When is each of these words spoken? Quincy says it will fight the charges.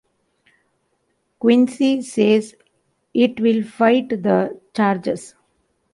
Quincy 1.39 2.01
says 2.01 2.55
it 3.13 3.39
will 3.39 3.61
fight 3.63 4.09
the 4.09 4.59
charges. 4.73 5.35